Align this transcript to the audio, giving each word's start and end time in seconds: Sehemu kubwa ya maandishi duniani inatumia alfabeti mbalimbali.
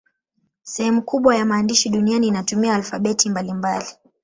Sehemu 0.63 1.01
kubwa 1.01 1.35
ya 1.35 1.45
maandishi 1.45 1.89
duniani 1.89 2.27
inatumia 2.27 2.75
alfabeti 2.75 3.29
mbalimbali. 3.29 3.85